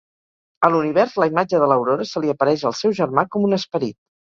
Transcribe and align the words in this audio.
A 0.67 0.71
l'univers, 0.75 1.13
la 1.25 1.29
imatge 1.33 1.61
de 1.65 1.69
l'Aurora 1.75 2.09
se 2.15 2.27
li 2.27 2.35
apareix 2.37 2.67
al 2.73 2.79
seu 2.83 3.01
germà 3.05 3.31
com 3.37 3.51
un 3.51 3.63
esperit. 3.65 4.03